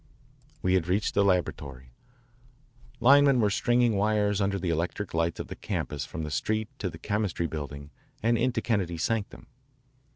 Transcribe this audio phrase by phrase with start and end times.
[0.63, 1.93] We had reached the laboratory.
[2.99, 6.89] Linemen were stringing wires under the electric lights of the campus from the street to
[6.89, 7.91] the Chemistry Building
[8.23, 9.45] and into Kennedy's sanctum.